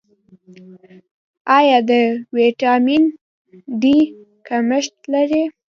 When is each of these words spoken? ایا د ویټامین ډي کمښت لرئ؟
ایا 1.57 1.77
د 1.89 1.91
ویټامین 2.35 3.03
ډي 3.81 3.97
کمښت 4.47 4.95
لرئ؟ 5.11 5.43